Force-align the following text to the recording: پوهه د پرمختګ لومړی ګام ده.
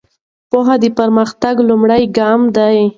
پوهه 0.49 0.75
د 0.83 0.85
پرمختګ 0.99 1.55
لومړی 1.69 2.03
ګام 2.17 2.41
ده. 2.55 2.67